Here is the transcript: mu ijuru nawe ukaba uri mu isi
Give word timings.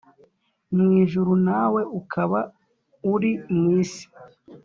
mu 0.75 0.85
ijuru 1.01 1.31
nawe 1.47 1.81
ukaba 1.99 2.39
uri 3.13 3.31
mu 3.55 3.65
isi 3.81 4.05